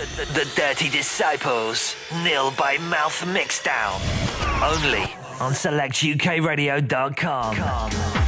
[0.00, 4.00] The, Dirty Disciples, nil by mouth mixdown.
[4.62, 5.02] Only
[5.40, 8.19] on selectukradio.com.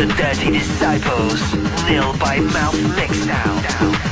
[0.00, 4.09] the dirty disciples, nil by mouth Mixdown.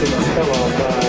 [0.00, 0.99] くの下は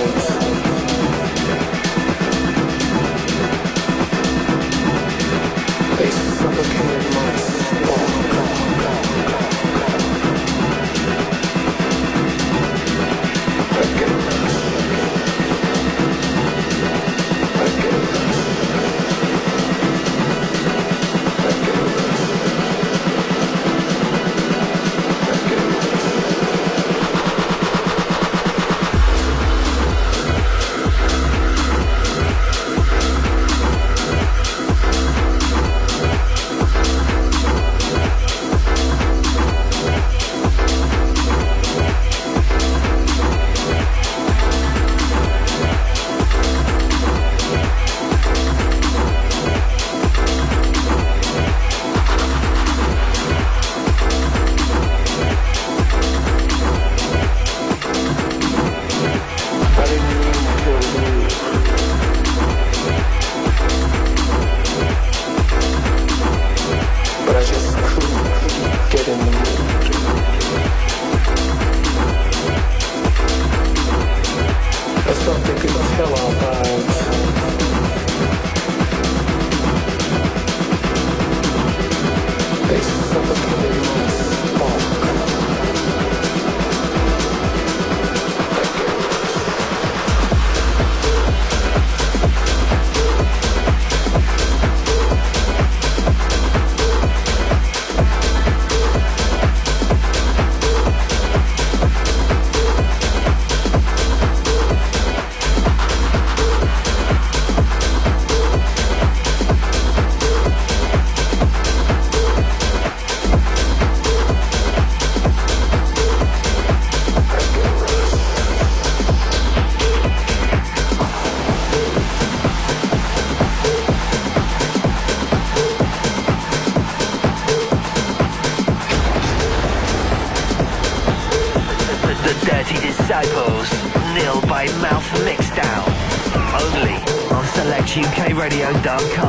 [138.72, 139.21] Now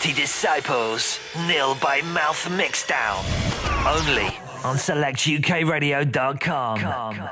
[0.00, 3.22] Dirty Disciples, Nil by Mouth Mixdown.
[3.84, 4.28] Only
[4.64, 7.29] on selectukradio.com.